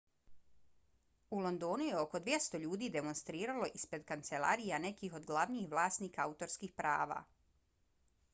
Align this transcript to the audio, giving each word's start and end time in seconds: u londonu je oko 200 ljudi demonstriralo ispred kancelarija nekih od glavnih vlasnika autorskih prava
u 1.35 1.41
londonu 1.47 1.85
je 1.89 1.99
oko 2.03 2.21
200 2.29 2.61
ljudi 2.63 2.89
demonstriralo 2.95 3.69
ispred 3.81 4.09
kancelarija 4.13 4.81
nekih 4.87 5.19
od 5.21 5.29
glavnih 5.33 5.69
vlasnika 5.77 6.25
autorskih 6.27 6.75
prava 6.83 7.21